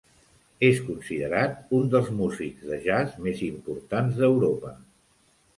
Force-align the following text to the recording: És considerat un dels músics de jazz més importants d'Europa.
És 0.69 0.79
considerat 0.85 1.75
un 1.81 1.91
dels 1.95 2.09
músics 2.21 2.65
de 2.71 2.79
jazz 2.89 3.21
més 3.27 3.47
importants 3.51 4.21
d'Europa. 4.23 4.77